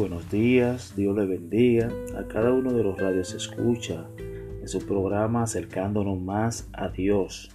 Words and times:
buenos 0.00 0.30
días, 0.30 0.94
Dios 0.96 1.14
le 1.14 1.26
bendiga 1.26 1.90
a 2.16 2.26
cada 2.26 2.54
uno 2.54 2.72
de 2.72 2.82
los 2.82 2.98
radios 2.98 3.34
escucha 3.34 4.06
en 4.18 4.66
su 4.66 4.78
programa 4.86 5.42
acercándonos 5.42 6.18
más 6.18 6.70
a 6.72 6.88
Dios. 6.88 7.54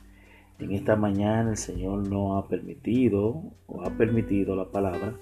En 0.59 0.71
esta 0.71 0.95
mañana 0.95 1.49
el 1.49 1.57
Señor 1.57 2.07
nos 2.07 2.37
ha 2.37 2.47
permitido 2.47 3.41
o 3.65 3.81
ha 3.81 3.89
permitido 3.97 4.55
la 4.55 4.65
palabra 4.65 5.15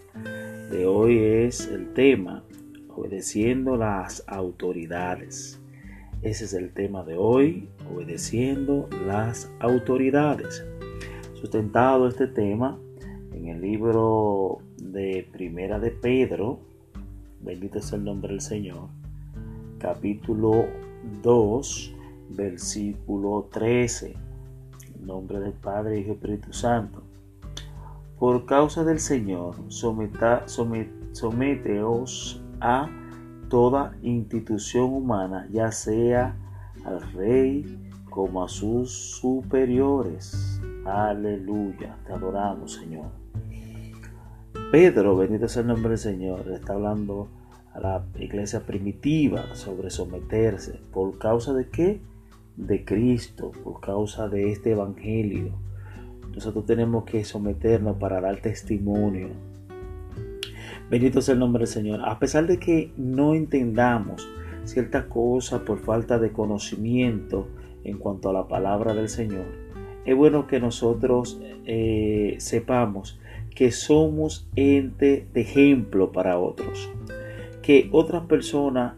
de 0.70 0.86
hoy 0.86 1.18
es 1.18 1.66
el 1.70 1.94
tema 1.94 2.44
obedeciendo 2.90 3.78
las 3.78 4.26
autoridades. 4.28 5.62
Ese 6.24 6.44
es 6.44 6.54
el 6.54 6.74
tema 6.74 7.06
de 7.06 7.16
hoy, 7.16 7.70
obedeciendo 7.90 8.90
las 9.08 9.50
autoridades. 9.62 10.66
Sustentado 11.36 12.10
este 12.10 12.28
tema 12.28 12.78
en 13.32 13.48
el 13.48 13.62
libro 13.62 14.58
de 14.78 15.26
Primera 15.32 15.80
de 15.80 15.92
Pedro, 15.92 16.73
bendito 17.44 17.80
es 17.80 17.92
el 17.92 18.04
nombre 18.04 18.32
del 18.32 18.42
Señor, 18.42 18.88
capítulo 19.78 20.66
2, 21.22 21.94
versículo 22.30 23.50
13, 23.52 24.16
en 24.96 25.06
nombre 25.06 25.40
del 25.40 25.54
Padre 25.54 26.00
y 26.00 26.10
Espíritu 26.10 26.54
Santo. 26.54 27.04
Por 28.18 28.46
causa 28.46 28.86
del 28.86 29.00
Señor, 29.00 29.56
someta, 29.68 30.46
someteos 30.48 32.42
a 32.62 32.90
toda 33.50 33.94
institución 34.02 34.94
humana, 34.94 35.48
ya 35.52 35.72
sea 35.72 36.36
al 36.86 37.02
rey 37.14 37.92
como 38.10 38.44
a 38.44 38.48
sus 38.48 38.90
superiores. 38.92 40.62
Aleluya, 40.86 41.98
te 42.06 42.14
adoramos, 42.14 42.74
Señor. 42.74 43.24
Pedro, 44.74 45.16
bendito 45.16 45.48
sea 45.48 45.62
el 45.62 45.68
nombre 45.68 45.90
del 45.90 46.00
Señor, 46.00 46.52
está 46.52 46.74
hablando 46.74 47.28
a 47.76 47.80
la 47.80 48.06
iglesia 48.18 48.62
primitiva 48.62 49.54
sobre 49.54 49.92
someterse. 49.92 50.80
¿Por 50.92 51.20
causa 51.20 51.54
de 51.54 51.70
qué? 51.70 52.02
De 52.58 52.84
Cristo, 52.84 53.52
por 53.64 53.82
causa 53.82 54.30
de 54.30 54.52
este 54.52 54.72
Evangelio. 54.72 55.52
Nosotros 56.34 56.66
tenemos 56.66 57.04
que 57.04 57.24
someternos 57.24 57.98
para 57.98 58.20
dar 58.20 58.38
testimonio. 58.38 59.28
Bendito 60.90 61.22
sea 61.22 61.34
el 61.34 61.40
nombre 61.40 61.66
del 61.66 61.68
Señor. 61.68 62.02
A 62.04 62.18
pesar 62.18 62.48
de 62.48 62.58
que 62.58 62.92
no 62.98 63.36
entendamos 63.36 64.28
ciertas 64.64 65.06
cosas 65.06 65.62
por 65.62 65.82
falta 65.82 66.18
de 66.18 66.32
conocimiento 66.32 67.48
en 67.84 68.00
cuanto 68.00 68.32
a 68.32 68.34
la 68.34 68.48
palabra 68.48 68.96
del 68.96 69.10
Señor, 69.10 69.46
es 70.04 70.16
bueno 70.16 70.48
que 70.48 70.60
nosotros 70.60 71.40
eh, 71.66 72.38
sepamos 72.40 73.20
que 73.56 73.72
somos 73.72 74.48
ente 74.56 75.28
de 75.34 75.42
ejemplo 75.42 76.12
para 76.12 76.40
otros. 76.40 76.90
Que 77.62 77.90
otras 77.92 78.26
personas 78.26 78.94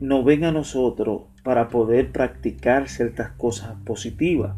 nos 0.00 0.24
ven 0.24 0.44
a 0.44 0.52
nosotros 0.52 1.22
para 1.42 1.68
poder 1.68 2.12
practicar 2.12 2.88
ciertas 2.88 3.30
cosas 3.32 3.76
positivas. 3.84 4.54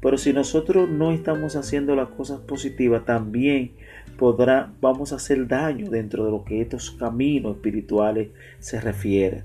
Pero 0.00 0.18
si 0.18 0.32
nosotros 0.32 0.88
no 0.88 1.12
estamos 1.12 1.56
haciendo 1.56 1.96
las 1.96 2.08
cosas 2.08 2.40
positivas, 2.40 3.04
también 3.04 3.72
podrá, 4.18 4.72
vamos 4.80 5.12
a 5.12 5.16
hacer 5.16 5.46
daño 5.46 5.90
dentro 5.90 6.24
de 6.24 6.30
lo 6.30 6.44
que 6.44 6.60
estos 6.60 6.90
caminos 6.90 7.56
espirituales 7.56 8.28
se 8.58 8.80
refieren. 8.80 9.44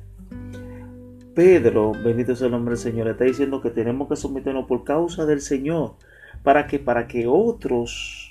Pedro, 1.33 1.93
bendito 1.93 2.35
sea 2.35 2.47
el 2.47 2.51
nombre 2.51 2.73
del 2.73 2.83
Señor, 2.83 3.07
está 3.07 3.23
diciendo 3.23 3.61
que 3.61 3.69
tenemos 3.69 4.09
que 4.09 4.17
someternos 4.17 4.65
por 4.65 4.83
causa 4.83 5.25
del 5.25 5.39
Señor, 5.39 5.95
para 6.43 6.67
que 6.67 6.77
para 6.77 7.07
que 7.07 7.25
otros 7.25 8.30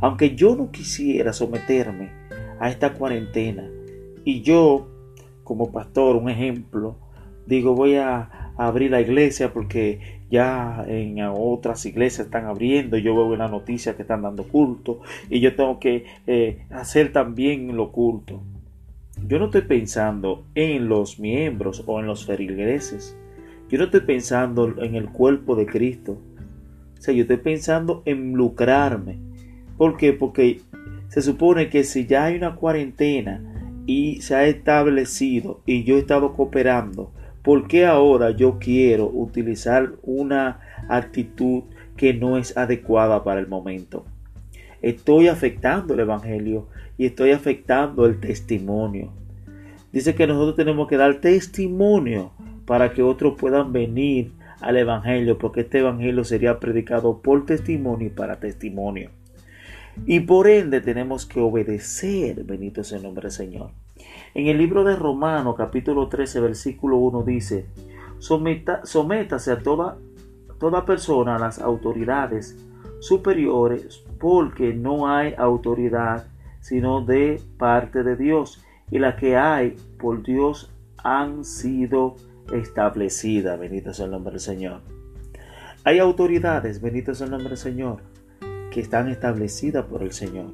aunque 0.00 0.34
yo 0.34 0.56
no 0.56 0.70
quisiera 0.70 1.32
someterme 1.32 2.10
a 2.60 2.68
esta 2.70 2.92
cuarentena 2.94 3.68
y 4.24 4.42
yo, 4.42 4.88
como 5.44 5.70
pastor, 5.70 6.16
un 6.16 6.28
ejemplo, 6.28 6.96
digo 7.46 7.74
voy 7.74 7.96
a 7.96 8.52
abrir 8.56 8.90
la 8.90 9.00
iglesia 9.00 9.52
porque 9.52 10.00
ya 10.30 10.84
en 10.88 11.18
otras 11.20 11.86
iglesias 11.86 12.26
están 12.26 12.46
abriendo, 12.46 12.96
yo 12.98 13.14
veo 13.14 13.26
una 13.26 13.48
noticia 13.48 13.94
que 13.94 14.02
están 14.02 14.22
dando 14.22 14.42
culto 14.44 15.00
y 15.30 15.40
yo 15.40 15.54
tengo 15.54 15.78
que 15.78 16.04
eh, 16.26 16.66
hacer 16.70 17.12
también 17.12 17.76
lo 17.76 17.92
culto. 17.92 18.42
Yo 19.26 19.38
no 19.38 19.46
estoy 19.46 19.62
pensando 19.62 20.44
en 20.54 20.88
los 20.88 21.18
miembros 21.18 21.84
o 21.86 22.00
en 22.00 22.06
los 22.06 22.26
feligreses. 22.26 23.16
Yo 23.68 23.78
no 23.78 23.84
estoy 23.84 24.00
pensando 24.00 24.82
en 24.82 24.94
el 24.94 25.08
cuerpo 25.08 25.56
de 25.56 25.66
Cristo. 25.66 26.18
O 26.98 27.00
sea, 27.00 27.14
yo 27.14 27.22
estoy 27.22 27.38
pensando 27.38 28.02
en 28.04 28.32
lucrarme 28.32 29.25
¿Por 29.76 29.96
qué? 29.96 30.12
Porque 30.12 30.60
se 31.08 31.22
supone 31.22 31.68
que 31.68 31.84
si 31.84 32.06
ya 32.06 32.24
hay 32.24 32.36
una 32.36 32.54
cuarentena 32.54 33.42
y 33.86 34.20
se 34.22 34.34
ha 34.34 34.46
establecido 34.46 35.60
y 35.66 35.84
yo 35.84 35.96
he 35.96 36.00
estado 36.00 36.32
cooperando, 36.32 37.12
¿por 37.42 37.68
qué 37.68 37.86
ahora 37.86 38.30
yo 38.30 38.58
quiero 38.58 39.08
utilizar 39.08 39.92
una 40.02 40.60
actitud 40.88 41.64
que 41.96 42.14
no 42.14 42.38
es 42.38 42.56
adecuada 42.56 43.22
para 43.22 43.40
el 43.40 43.48
momento? 43.48 44.04
Estoy 44.82 45.28
afectando 45.28 45.94
el 45.94 46.00
Evangelio 46.00 46.68
y 46.98 47.06
estoy 47.06 47.32
afectando 47.32 48.06
el 48.06 48.18
testimonio. 48.20 49.12
Dice 49.92 50.14
que 50.14 50.26
nosotros 50.26 50.56
tenemos 50.56 50.88
que 50.88 50.96
dar 50.96 51.20
testimonio 51.20 52.32
para 52.66 52.92
que 52.92 53.02
otros 53.02 53.34
puedan 53.38 53.72
venir 53.72 54.32
al 54.60 54.76
Evangelio, 54.76 55.38
porque 55.38 55.60
este 55.60 55.78
Evangelio 55.78 56.24
sería 56.24 56.58
predicado 56.58 57.20
por 57.22 57.46
testimonio 57.46 58.08
y 58.08 58.10
para 58.10 58.40
testimonio. 58.40 59.10
Y 60.04 60.20
por 60.20 60.46
ende 60.46 60.80
tenemos 60.80 61.24
que 61.24 61.40
obedecer, 61.40 62.44
bendito 62.44 62.82
es 62.82 62.92
el 62.92 63.02
nombre 63.02 63.22
del 63.22 63.32
Señor. 63.32 63.70
En 64.34 64.46
el 64.48 64.58
libro 64.58 64.84
de 64.84 64.94
Romanos 64.94 65.54
capítulo 65.56 66.08
13 66.08 66.40
versículo 66.40 66.98
1 66.98 67.22
dice, 67.22 67.66
sométase 68.18 69.50
a 69.50 69.58
toda, 69.60 69.96
toda 70.58 70.84
persona 70.84 71.36
a 71.36 71.38
las 71.38 71.58
autoridades 71.58 72.56
superiores 73.00 74.04
porque 74.20 74.74
no 74.74 75.08
hay 75.08 75.34
autoridad 75.38 76.26
sino 76.60 77.00
de 77.00 77.40
parte 77.58 78.02
de 78.02 78.16
Dios 78.16 78.62
y 78.90 78.98
la 78.98 79.16
que 79.16 79.36
hay 79.36 79.76
por 79.98 80.22
Dios 80.22 80.70
han 80.98 81.44
sido 81.44 82.16
establecidas. 82.52 83.58
Bendito 83.58 83.90
es 83.90 84.00
el 84.00 84.10
nombre 84.10 84.32
del 84.32 84.40
Señor. 84.40 84.80
Hay 85.84 86.00
autoridades, 86.00 86.80
bendito 86.80 87.12
es 87.12 87.20
el 87.20 87.30
nombre 87.30 87.50
del 87.50 87.58
Señor 87.58 88.15
que 88.76 88.82
están 88.82 89.08
establecidas 89.08 89.86
por 89.86 90.02
el 90.02 90.12
Señor. 90.12 90.52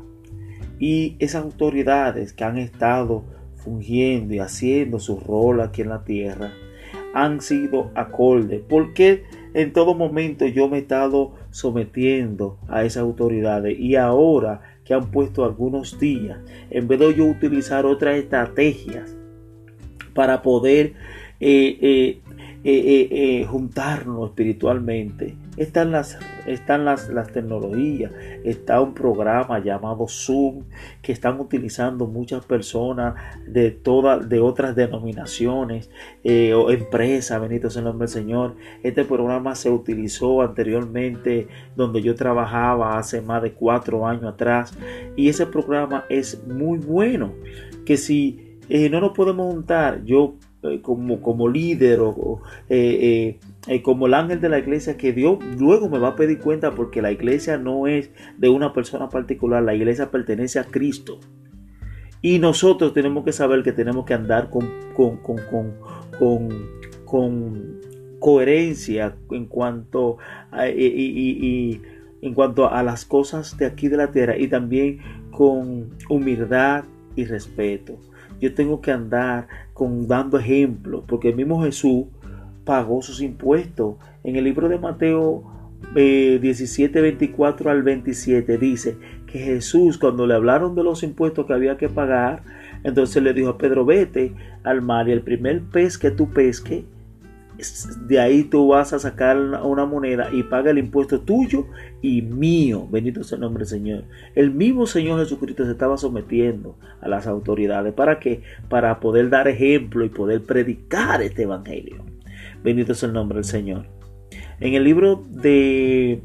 Y 0.79 1.17
esas 1.19 1.43
autoridades 1.43 2.33
que 2.33 2.45
han 2.45 2.57
estado 2.57 3.25
fungiendo 3.57 4.33
y 4.33 4.39
haciendo 4.39 5.01
su 5.01 5.19
rol 5.19 5.61
aquí 5.61 5.83
en 5.83 5.89
la 5.89 6.05
tierra 6.05 6.53
han 7.15 7.41
sido 7.41 7.91
acorde. 7.97 8.65
Porque 8.69 9.25
en 9.55 9.73
todo 9.73 9.97
momento 9.97 10.47
yo 10.47 10.69
me 10.69 10.77
he 10.77 10.81
estado 10.83 11.33
sometiendo 11.51 12.61
a 12.69 12.85
esas 12.85 13.03
autoridades 13.03 13.77
y 13.77 13.97
ahora 13.97 14.79
que 14.85 14.95
han 14.95 15.11
puesto 15.11 15.45
algunos 15.45 15.99
días, 15.99 16.39
en 16.71 16.87
vez 16.87 17.01
de 17.01 17.17
yo 17.17 17.25
utilizar 17.25 17.87
otras 17.87 18.19
estrategias 18.19 19.17
para 20.15 20.43
poder 20.43 20.93
eh, 21.41 21.77
eh, 21.83 22.21
eh, 22.63 23.45
juntarnos 23.49 24.29
espiritualmente, 24.29 25.35
están 25.57 25.93
las, 25.93 26.19
están 26.47 26.85
las, 26.85 27.09
las 27.09 27.31
tecnologías, 27.31 28.13
está 28.45 28.81
un 28.81 28.95
programa 28.95 29.59
llamado 29.59 30.07
Zoom 30.09 30.65
que 31.03 31.13
están 31.13 31.39
utilizando 31.41 32.07
muchas 32.07 32.45
personas 32.45 33.15
de 33.47 33.71
todas, 33.71 34.29
de 34.29 34.41
otras 34.41 34.75
denominaciones 34.75 35.91
eh, 36.25 36.55
o 36.55 36.71
empresas, 36.71 37.41
bendito 37.41 37.69
sea 37.69 37.81
el 37.81 37.87
nombre 37.87 38.07
del 38.07 38.15
Señor. 38.15 38.57
Este 38.83 39.05
programa 39.05 39.55
se 39.55 39.71
utilizó 39.71 40.43
anteriormente 40.43 41.49
donde 41.77 42.01
yo 42.03 42.15
trabajaba 42.15 42.99
hace 42.99 43.21
más 43.21 43.43
de 43.43 43.53
cuatro 43.53 44.07
años 44.07 44.25
atrás 44.25 44.77
y 45.17 45.29
ese 45.29 45.47
programa 45.47 46.05
es 46.09 46.43
muy 46.47 46.79
bueno 46.79 47.35
que 47.85 47.97
si 47.97 48.59
eh, 48.69 48.89
no 48.89 49.01
nos 49.01 49.13
podemos 49.13 49.53
juntar, 49.53 50.03
yo 50.05 50.37
como, 50.83 51.21
como 51.21 51.49
líder 51.49 52.01
o 52.01 52.41
eh, 52.69 53.39
eh, 53.67 53.83
como 53.83 54.07
el 54.07 54.15
ángel 54.15 54.41
de 54.41 54.49
la 54.49 54.59
iglesia 54.59 54.97
que 54.97 55.13
Dios 55.13 55.39
luego 55.59 55.89
me 55.89 55.99
va 55.99 56.09
a 56.09 56.17
pedir 56.17 56.39
cuenta 56.39 56.73
porque 56.75 57.03
la 57.03 57.13
iglesia 57.13 57.59
no 57.59 57.87
es 57.87 58.11
de 58.39 58.49
una 58.49 58.73
persona 58.73 59.09
particular, 59.09 59.63
la 59.63 59.75
iglesia 59.75 60.11
pertenece 60.11 60.59
a 60.59 60.65
Cristo. 60.65 61.19
Y 62.21 62.39
nosotros 62.39 62.95
tenemos 62.95 63.25
que 63.25 63.33
saber 63.33 63.65
que 63.65 63.73
tenemos 63.73 64.05
que 64.05 64.15
andar 64.15 64.49
con, 64.49 64.69
con, 64.95 65.17
con, 65.17 65.75
con 67.05 67.81
coherencia 68.21 69.17
en 69.33 69.47
cuanto 69.47 70.19
a, 70.53 70.69
y, 70.69 71.83
en 72.23 72.35
cuanto 72.35 72.71
a 72.71 72.83
las 72.85 73.05
cosas 73.05 73.57
de 73.59 73.67
aquí 73.67 73.89
de 73.89 73.97
la 73.97 74.13
tierra 74.13 74.39
y 74.39 74.47
también 74.47 75.01
con 75.33 75.91
humildad 76.09 76.85
y 77.17 77.25
respeto. 77.25 77.99
Yo 78.43 78.53
tengo 78.55 78.81
que 78.81 78.91
andar 78.91 79.47
con 79.73 80.09
dando 80.09 80.37
ejemplo, 80.37 81.05
porque 81.07 81.29
el 81.29 81.37
mismo 81.37 81.63
Jesús 81.63 82.07
pagó 82.65 83.01
sus 83.01 83.23
impuestos. 83.23 83.95
En 84.25 84.35
el 84.35 84.43
libro 84.43 84.69
de 84.69 84.79
Mateo 84.79 85.45
17, 85.95 86.99
eh, 86.99 87.03
24 87.03 87.71
al 87.71 87.85
27 87.85 88.59
dice 88.59 88.97
que 89.27 89.39
Jesús 89.39 89.97
cuando 89.97 90.27
le 90.27 90.35
hablaron 90.35 90.75
de 90.75 90.83
los 90.83 91.05
impuestos 91.05 91.47
que 91.47 91.53
había 91.53 91.77
que 91.77 91.89
pagar, 91.89 92.43
Entonces 92.83 93.23
le 93.23 93.33
dijo 93.33 93.51
a 93.51 93.59
Pedro, 93.59 93.85
vete 93.85 94.33
al 94.65 94.83
mar 94.83 95.09
y 95.09 95.13
el 95.13 95.23
primer 95.23 95.63
pez 95.63 95.97
que 95.97 96.11
tú 96.11 96.29
pesque, 96.31 96.85
de 98.07 98.21
ahí 98.21 98.45
tú 98.45 98.69
vas 98.69 98.93
a 98.93 98.99
sacar 98.99 99.37
una 99.37 99.87
moneda 99.87 100.29
y 100.33 100.43
paga 100.43 100.71
el 100.71 100.79
impuesto 100.79 101.21
tuyo 101.21 101.67
y 102.01 102.23
mío. 102.23 102.87
Bendito 102.91 103.25
sea 103.25 103.37
el 103.37 103.43
nombre 103.43 103.61
del 103.61 103.69
Señor. 103.69 104.05
El 104.35 104.51
mismo 104.51 104.87
Señor 104.87 105.21
Jesucristo 105.21 105.65
se 105.65 105.73
estaba 105.73 105.97
sometiendo 105.97 106.77
a 107.01 107.09
las 107.09 107.27
autoridades. 107.27 107.93
¿Para 107.95 108.19
qué? 108.19 108.43
Para 108.69 109.01
poder 109.01 109.31
dar 109.31 109.49
ejemplo 109.49 110.05
y 110.05 110.09
poder 110.09 110.43
predicar 110.43 111.23
este 111.23 111.43
evangelio. 111.43 112.05
Bendito 112.63 112.95
sea 112.95 113.09
el 113.09 113.15
nombre 113.15 113.37
del 113.37 113.45
Señor. 113.45 113.87
En 114.61 114.75
el 114.75 114.85
libro 114.85 115.25
de 115.29 116.23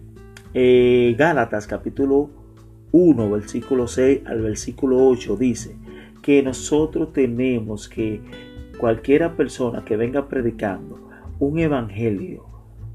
eh, 0.54 1.16
Gálatas 1.18 1.68
capítulo 1.68 2.30
1, 2.92 3.30
versículo 3.30 3.88
6 3.88 4.22
al 4.26 4.42
versículo 4.42 5.08
8 5.08 5.36
dice 5.38 5.76
que 6.22 6.42
nosotros 6.44 7.14
tenemos 7.14 7.88
que 7.88 8.22
cualquiera 8.78 9.36
persona 9.36 9.84
que 9.84 9.98
venga 9.98 10.28
predicando 10.28 11.10
un 11.40 11.60
evangelio, 11.60 12.46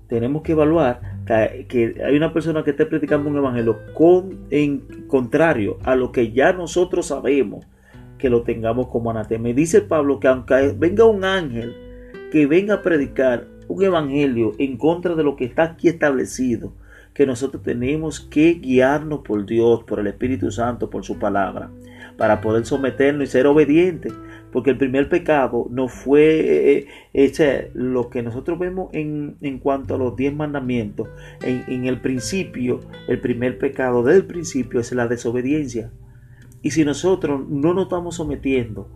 tenemos 0.08 0.42
que 0.42 0.52
evaluar 0.52 1.00
que, 1.24 2.02
hay 2.04 2.16
una 2.16 2.32
persona 2.32 2.62
que 2.62 2.70
esté 2.70 2.84
predicando 2.86 3.30
un 3.30 3.38
evangelio 3.38 3.78
con, 3.94 4.40
en 4.50 4.80
contrario 5.06 5.78
a 5.84 5.94
lo 5.96 6.12
que 6.12 6.32
ya 6.32 6.52
nosotros 6.52 7.06
sabemos 7.06 7.66
que 8.18 8.28
lo 8.28 8.42
tengamos 8.42 8.88
como 8.88 9.10
anatema. 9.10 9.48
Dice 9.48 9.80
Pablo 9.80 10.20
que 10.20 10.28
aunque 10.28 10.74
venga 10.78 11.04
un 11.06 11.24
ángel 11.24 11.74
que 12.30 12.46
venga 12.46 12.74
a 12.74 12.82
predicar 12.82 13.46
un 13.68 13.82
evangelio 13.82 14.52
en 14.58 14.76
contra 14.76 15.14
de 15.14 15.22
lo 15.22 15.34
que 15.36 15.44
está 15.44 15.62
aquí 15.64 15.88
establecido, 15.88 16.72
que 17.14 17.26
nosotros 17.26 17.62
tenemos 17.62 18.20
que 18.20 18.54
guiarnos 18.54 19.20
por 19.20 19.44
Dios, 19.44 19.84
por 19.84 20.00
el 20.00 20.06
Espíritu 20.06 20.50
Santo, 20.50 20.88
por 20.88 21.04
su 21.04 21.18
palabra, 21.18 21.70
para 22.16 22.40
poder 22.40 22.64
someternos 22.64 23.28
y 23.28 23.30
ser 23.30 23.46
obedientes. 23.46 24.12
Porque 24.52 24.70
el 24.70 24.78
primer 24.78 25.08
pecado 25.08 25.66
no 25.70 25.88
fue 25.88 26.86
eh, 27.14 27.70
lo 27.74 28.10
que 28.10 28.22
nosotros 28.22 28.58
vemos 28.58 28.90
en, 28.92 29.36
en, 29.40 29.58
cuanto 29.58 29.94
a 29.94 29.98
los 29.98 30.14
diez 30.14 30.34
mandamientos. 30.34 31.08
En, 31.42 31.64
en 31.68 31.86
el 31.86 32.00
principio, 32.00 32.80
el 33.08 33.20
primer 33.20 33.58
pecado 33.58 34.02
del 34.02 34.26
principio 34.26 34.80
es 34.80 34.92
la 34.92 35.08
desobediencia. 35.08 35.90
Y 36.62 36.70
si 36.70 36.84
nosotros 36.84 37.48
no 37.48 37.74
nos 37.74 37.84
estamos 37.84 38.16
sometiendo 38.16 38.88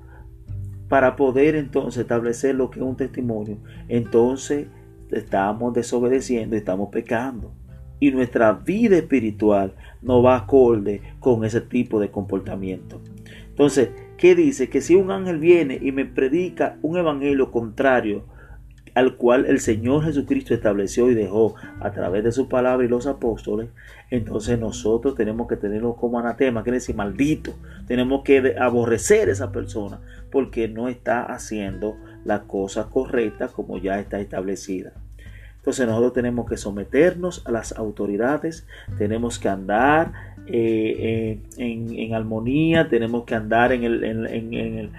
para 0.88 1.16
poder 1.16 1.56
entonces 1.56 2.02
establecer 2.02 2.54
lo 2.54 2.70
que 2.70 2.78
es 2.78 2.86
un 2.86 2.96
testimonio, 2.96 3.58
entonces 3.88 4.68
estamos 5.10 5.72
desobedeciendo 5.74 6.54
y 6.54 6.58
estamos 6.58 6.90
pecando 6.90 7.52
y 8.00 8.10
nuestra 8.10 8.52
vida 8.52 8.96
espiritual 8.96 9.74
no 10.02 10.22
va 10.22 10.36
acorde 10.36 11.00
con 11.20 11.44
ese 11.44 11.60
tipo 11.60 11.98
de 11.98 12.10
comportamiento. 12.10 13.00
Entonces, 13.48 13.90
¿qué 14.16 14.34
dice? 14.34 14.68
Que 14.68 14.80
si 14.80 14.94
un 14.94 15.10
ángel 15.10 15.38
viene 15.38 15.78
y 15.80 15.92
me 15.92 16.04
predica 16.04 16.76
un 16.82 16.96
evangelio 16.96 17.50
contrario 17.50 18.24
al 18.94 19.16
cual 19.16 19.44
el 19.44 19.60
Señor 19.60 20.04
Jesucristo 20.04 20.54
estableció 20.54 21.10
y 21.10 21.14
dejó 21.14 21.54
a 21.80 21.90
través 21.90 22.24
de 22.24 22.32
su 22.32 22.48
palabra 22.48 22.86
y 22.86 22.88
los 22.88 23.06
apóstoles, 23.06 23.68
entonces 24.10 24.58
nosotros 24.58 25.14
tenemos 25.14 25.48
que 25.48 25.56
tenerlo 25.56 25.96
como 25.96 26.18
anatema, 26.18 26.62
quiere 26.62 26.78
decir 26.78 26.96
maldito. 26.96 27.52
Tenemos 27.86 28.22
que 28.24 28.56
aborrecer 28.58 29.28
a 29.28 29.32
esa 29.32 29.52
persona 29.52 30.00
porque 30.30 30.68
no 30.68 30.88
está 30.88 31.24
haciendo 31.24 31.98
la 32.24 32.44
cosa 32.44 32.88
correcta 32.88 33.48
como 33.48 33.76
ya 33.76 34.00
está 34.00 34.18
establecida. 34.18 34.92
Entonces 35.58 35.86
nosotros 35.86 36.12
tenemos 36.12 36.48
que 36.48 36.56
someternos 36.56 37.42
a 37.44 37.50
las 37.50 37.72
autoridades, 37.76 38.66
tenemos 38.96 39.38
que 39.38 39.48
andar 39.48 40.12
eh, 40.48 41.38
en, 41.56 42.14
armonía, 42.14 42.88
tenemos 42.88 43.24
que 43.24 43.34
andar 43.34 43.72
en, 43.72 43.84
el, 43.84 44.04
en, 44.04 44.90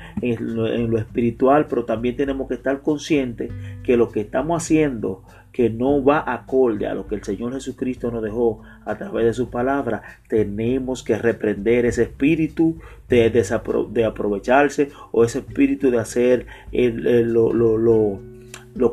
lo, 0.56 0.98
espiritual, 0.98 1.68
pero 1.68 1.86
también 1.86 2.16
tenemos 2.16 2.48
que 2.48 2.56
estar 2.56 2.82
conscientes 2.82 3.52
que 3.84 3.98
lo 3.98 4.12
que 4.12 4.22
estamos 4.22 4.64
haciendo 4.64 5.24
que 5.52 5.70
no 5.72 6.04
va 6.04 6.24
acorde 6.32 6.86
a 6.86 6.94
lo 6.94 7.08
que 7.08 7.16
el 7.16 7.24
Señor 7.24 7.54
Jesucristo 7.54 8.12
nos 8.12 8.22
dejó 8.22 8.62
a 8.86 8.96
través 8.96 9.26
de 9.26 9.34
su 9.34 9.50
palabra, 9.50 10.04
tenemos 10.28 11.02
que 11.02 11.18
reprender 11.18 11.86
ese 11.86 12.04
espíritu 12.04 12.78
de, 13.10 13.32
de, 13.32 14.06
aprovecharse 14.06 14.92
o 15.12 15.24
ese 15.24 15.40
espíritu 15.40 15.90
de 15.90 15.98
hacer 15.98 16.46
lo, 16.72 17.54
lo 17.54 17.78
lo 17.78 18.37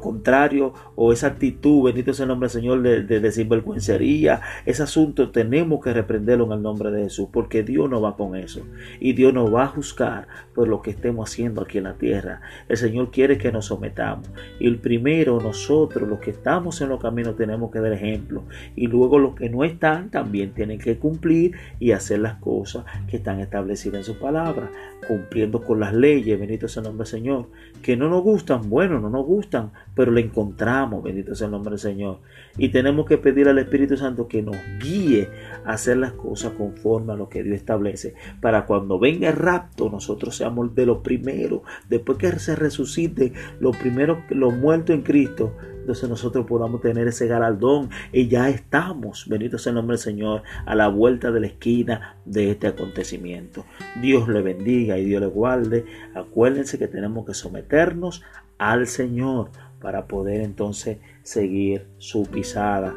contrario 0.00 0.72
o 0.96 1.12
esa 1.12 1.28
actitud, 1.28 1.84
bendito 1.84 2.12
sea 2.12 2.24
el 2.24 2.28
nombre 2.28 2.48
del 2.48 2.60
Señor, 2.60 2.82
de, 2.82 3.02
de, 3.02 3.32
sinvergüencería, 3.32 4.40
ese 4.66 4.82
asunto 4.82 5.30
tenemos 5.30 5.82
que 5.82 5.92
reprenderlo 5.92 6.46
en 6.46 6.52
el 6.52 6.62
nombre 6.62 6.90
de 6.90 7.04
Jesús, 7.04 7.28
porque 7.32 7.62
Dios 7.62 7.88
no 7.88 8.00
va 8.00 8.16
con 8.16 8.36
eso 8.36 8.62
y 9.00 9.12
Dios 9.12 9.32
nos 9.32 9.52
va 9.52 9.64
a 9.64 9.68
juzgar 9.68 10.28
por 10.54 10.68
lo 10.68 10.82
que 10.82 10.90
estemos 10.90 11.30
haciendo 11.30 11.62
aquí 11.62 11.78
en 11.78 11.84
la 11.84 11.94
tierra. 11.94 12.40
El 12.68 12.76
Señor 12.76 13.10
quiere 13.10 13.38
que 13.38 13.52
nos 13.52 13.66
sometamos 13.66 14.28
y 14.58 14.66
el 14.66 14.78
primero 14.78 15.40
nosotros, 15.40 16.08
los 16.08 16.20
que 16.20 16.30
estamos 16.30 16.80
en 16.80 16.88
los 16.88 17.00
caminos, 17.00 17.36
tenemos 17.36 17.70
que 17.70 17.80
dar 17.80 17.92
ejemplo 17.92 18.44
y 18.76 18.86
luego 18.86 19.18
los 19.18 19.34
que 19.34 19.50
no 19.50 19.64
están 19.64 20.10
también 20.10 20.52
tienen 20.52 20.78
que 20.78 20.98
cumplir 20.98 21.52
y 21.78 21.92
hacer 21.92 22.20
las 22.20 22.36
cosas 22.36 22.84
que 23.08 23.16
están 23.16 23.40
establecidas 23.40 23.98
en 23.98 24.04
su 24.04 24.18
palabra, 24.18 24.70
cumpliendo 25.06 25.62
con 25.62 25.80
las 25.80 25.92
leyes, 25.92 26.38
bendito 26.38 26.68
sea 26.68 26.82
el 26.82 26.88
nombre 26.88 27.04
del 27.04 27.10
Señor, 27.10 27.46
que 27.82 27.96
no 27.96 28.08
nos 28.08 28.22
gustan, 28.22 28.68
bueno, 28.68 29.00
no 29.00 29.10
nos 29.10 29.26
gustan, 29.26 29.72
pero 29.94 30.12
le 30.12 30.20
encontramos, 30.20 31.02
bendito 31.02 31.34
sea 31.34 31.46
el 31.46 31.52
nombre 31.52 31.72
del 31.72 31.78
Señor. 31.78 32.20
Y 32.58 32.70
tenemos 32.70 33.06
que 33.06 33.18
pedir 33.18 33.48
al 33.48 33.58
Espíritu 33.58 33.96
Santo 33.96 34.28
que 34.28 34.42
nos 34.42 34.56
guíe 34.80 35.28
a 35.64 35.72
hacer 35.72 35.96
las 35.96 36.12
cosas 36.12 36.52
conforme 36.52 37.12
a 37.12 37.16
lo 37.16 37.28
que 37.28 37.42
Dios 37.42 37.56
establece, 37.56 38.14
para 38.40 38.66
cuando 38.66 38.98
venga 38.98 39.28
el 39.28 39.36
rapto 39.36 39.88
nosotros 39.90 40.36
seamos 40.36 40.74
de 40.74 40.86
los 40.86 40.98
primeros, 40.98 41.62
después 41.88 42.18
que 42.18 42.38
se 42.38 42.56
resucite 42.56 43.32
los 43.60 43.76
primeros, 43.76 44.18
los 44.30 44.54
muertos 44.54 44.94
en 44.94 45.02
Cristo, 45.02 45.54
entonces 45.84 46.08
nosotros 46.08 46.46
podamos 46.46 46.80
tener 46.80 47.06
ese 47.08 47.26
galardón 47.26 47.90
y 48.10 48.28
ya 48.28 48.48
estamos, 48.48 49.28
bendito 49.28 49.58
sea 49.58 49.70
el 49.72 49.74
nombre 49.74 49.96
del 49.96 50.02
Señor, 50.02 50.42
a 50.64 50.74
la 50.74 50.88
vuelta 50.88 51.30
de 51.30 51.40
la 51.40 51.46
esquina 51.46 52.16
de 52.24 52.50
este 52.50 52.68
acontecimiento. 52.68 53.66
Dios 54.00 54.26
le 54.28 54.40
bendiga 54.40 54.96
y 54.96 55.04
Dios 55.04 55.20
le 55.20 55.26
guarde. 55.26 55.84
Acuérdense 56.14 56.78
que 56.78 56.88
tenemos 56.88 57.26
que 57.26 57.34
someternos 57.34 58.22
al 58.70 58.86
Señor 58.86 59.50
para 59.80 60.06
poder 60.06 60.40
entonces 60.40 60.98
seguir 61.22 61.86
su 61.98 62.24
pisada. 62.24 62.94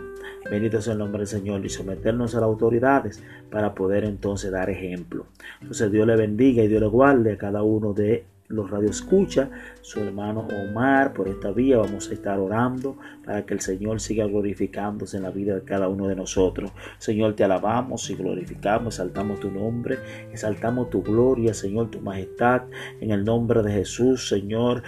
Bendito 0.50 0.82
sea 0.82 0.94
el 0.94 1.00
nombre 1.00 1.20
del 1.20 1.28
Señor 1.28 1.66
y 1.66 1.70
someternos 1.70 2.34
a 2.36 2.40
las 2.40 2.48
autoridades 2.48 3.22
para 3.52 3.76
poder 3.76 4.06
entonces 4.06 4.52
dar 4.52 4.70
ejemplo. 4.70 5.26
Entonces 5.62 5.92
Dios 5.92 6.08
le 6.08 6.16
bendiga 6.16 6.64
y 6.64 6.70
Dios 6.70 6.82
le 6.82 6.88
guarde 6.88 7.34
a 7.34 7.38
cada 7.38 7.64
uno 7.64 7.94
de 7.94 8.26
los 8.50 8.72
radio 8.72 8.90
escucha, 8.90 9.50
su 9.82 10.00
hermano 10.00 10.48
Omar, 10.70 11.12
por 11.12 11.28
esta 11.28 11.52
vía 11.52 11.78
vamos 11.80 12.10
a 12.10 12.14
estar 12.14 12.40
orando 12.40 12.98
para 13.26 13.46
que 13.46 13.54
el 13.54 13.60
Señor 13.60 14.00
siga 14.00 14.26
glorificándose 14.26 15.18
en 15.18 15.24
la 15.24 15.32
vida 15.32 15.56
de 15.56 15.64
cada 15.64 15.90
uno 15.90 16.08
de 16.08 16.16
nosotros. 16.16 16.72
Señor, 16.98 17.36
te 17.36 17.44
alabamos 17.44 18.10
y 18.10 18.16
glorificamos, 18.16 18.96
exaltamos 18.96 19.42
tu 19.42 19.52
nombre, 19.52 19.98
exaltamos 20.32 20.90
tu 20.90 21.04
gloria, 21.04 21.54
Señor, 21.54 21.92
tu 21.92 22.00
majestad, 22.00 22.64
en 23.02 23.12
el 23.12 23.26
nombre 23.26 23.64
de 23.64 23.74
Jesús, 23.74 24.30
Señor. 24.30 24.82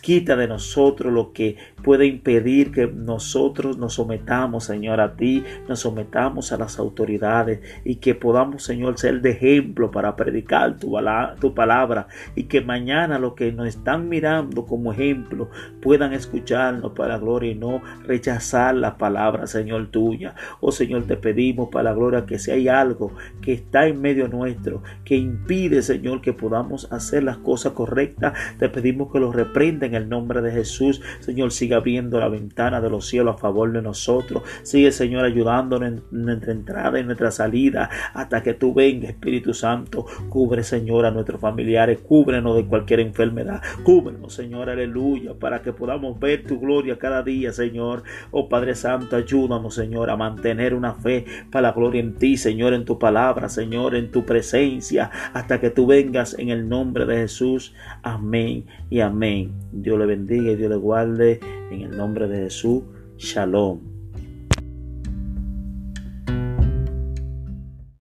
Quita 0.00 0.36
de 0.36 0.48
nosotros 0.48 1.12
lo 1.12 1.32
que 1.32 1.56
puede 1.82 2.06
impedir 2.06 2.72
que 2.72 2.88
nosotros 2.88 3.78
nos 3.78 3.94
sometamos, 3.94 4.64
Señor, 4.64 5.00
a 5.00 5.14
ti, 5.14 5.44
nos 5.68 5.80
sometamos 5.80 6.50
a 6.50 6.56
las 6.56 6.78
autoridades 6.78 7.60
y 7.84 7.96
que 7.96 8.14
podamos, 8.14 8.64
Señor, 8.64 8.98
ser 8.98 9.20
de 9.20 9.30
ejemplo 9.30 9.90
para 9.90 10.16
predicar 10.16 10.76
tu, 10.76 10.96
tu 11.40 11.54
palabra 11.54 12.08
y 12.34 12.44
que 12.44 12.60
mañana 12.60 13.18
los 13.18 13.34
que 13.34 13.52
nos 13.52 13.68
están 13.68 14.08
mirando 14.08 14.66
como 14.66 14.92
ejemplo 14.92 15.50
puedan 15.80 16.12
escucharnos 16.12 16.92
para 16.92 17.14
la 17.14 17.18
gloria 17.18 17.52
y 17.52 17.54
no 17.54 17.80
rechazar 18.04 18.74
la 18.74 18.98
palabra, 18.98 19.46
Señor, 19.46 19.88
tuya. 19.88 20.34
Oh 20.60 20.72
Señor, 20.72 21.04
te 21.04 21.16
pedimos 21.16 21.68
para 21.68 21.90
la 21.90 21.94
gloria 21.94 22.26
que 22.26 22.38
si 22.38 22.50
hay 22.50 22.68
algo 22.68 23.12
que 23.40 23.52
está 23.52 23.86
en 23.86 24.00
medio 24.00 24.26
nuestro, 24.26 24.82
que 25.04 25.16
impide, 25.16 25.82
Señor, 25.82 26.20
que 26.20 26.32
podamos 26.32 26.90
hacer 26.92 27.22
las 27.22 27.38
cosas 27.38 27.72
correctas, 27.72 28.32
te 28.58 28.68
pedimos 28.68 29.12
que 29.12 29.20
lo 29.20 29.30
reprenda 29.30 29.75
en 29.84 29.94
el 29.94 30.08
nombre 30.08 30.40
de 30.40 30.50
Jesús. 30.50 31.02
Señor, 31.20 31.52
sigue 31.52 31.74
abriendo 31.74 32.18
la 32.18 32.28
ventana 32.28 32.80
de 32.80 32.88
los 32.88 33.06
cielos 33.06 33.34
a 33.34 33.38
favor 33.38 33.72
de 33.72 33.82
nosotros. 33.82 34.42
Sigue, 34.62 34.92
Señor, 34.92 35.24
ayudándonos 35.24 35.88
en 35.88 36.02
nuestra 36.10 36.52
entrada 36.52 36.98
y 36.98 37.04
nuestra 37.04 37.30
salida 37.30 37.90
hasta 38.14 38.42
que 38.42 38.54
tú 38.54 38.72
vengas, 38.72 39.10
Espíritu 39.10 39.52
Santo. 39.52 40.06
Cubre, 40.28 40.62
Señor, 40.62 41.04
a 41.04 41.10
nuestros 41.10 41.40
familiares. 41.40 41.98
Cúbrenos 42.00 42.56
de 42.56 42.64
cualquier 42.64 43.00
enfermedad. 43.00 43.60
Cúbrenos, 43.82 44.32
Señor, 44.32 44.70
aleluya, 44.70 45.34
para 45.34 45.60
que 45.60 45.72
podamos 45.72 46.18
ver 46.18 46.44
tu 46.44 46.58
gloria 46.58 46.98
cada 46.98 47.22
día, 47.22 47.52
Señor. 47.52 48.02
Oh 48.30 48.48
Padre 48.48 48.74
Santo, 48.74 49.16
ayúdanos, 49.16 49.74
Señor, 49.74 50.10
a 50.10 50.16
mantener 50.16 50.74
una 50.74 50.94
fe 50.94 51.24
para 51.50 51.68
la 51.68 51.72
gloria 51.72 52.00
en 52.00 52.14
ti, 52.14 52.36
Señor, 52.36 52.74
en 52.74 52.84
tu 52.84 52.98
palabra, 52.98 53.48
Señor, 53.48 53.94
en 53.94 54.10
tu 54.10 54.24
presencia, 54.24 55.10
hasta 55.32 55.60
que 55.60 55.70
tú 55.70 55.86
vengas 55.86 56.38
en 56.38 56.50
el 56.50 56.68
nombre 56.68 57.06
de 57.06 57.16
Jesús. 57.16 57.74
Amén 58.02 58.66
y 58.90 59.00
amén. 59.00 59.65
Dios 59.82 59.98
le 59.98 60.06
bendiga 60.06 60.52
y 60.52 60.56
Dios 60.56 60.70
le 60.70 60.76
guarde 60.76 61.40
en 61.70 61.82
el 61.82 61.96
nombre 61.96 62.28
de 62.28 62.38
Jesús. 62.44 62.82
Shalom. 63.16 63.95